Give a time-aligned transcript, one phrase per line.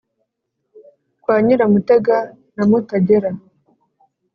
[1.21, 2.17] kwa nyiramutega
[2.55, 3.31] na mutagera